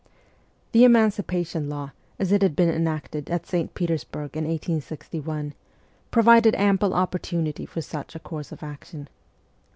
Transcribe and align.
The 0.71 0.83
Emancipation 0.83 1.69
Law, 1.69 1.91
as 2.17 2.31
it 2.31 2.41
had 2.41 2.55
been 2.55 2.69
enacted 2.71 3.29
at 3.29 3.45
St. 3.45 3.71
Petersburg 3.75 4.35
in 4.35 4.45
1861, 4.45 5.53
provided 6.09 6.55
ample 6.55 6.95
opportunity 6.95 7.67
for 7.67 7.81
such 7.83 8.15
a 8.15 8.19
course 8.19 8.51
of 8.51 8.63
action. 8.63 9.09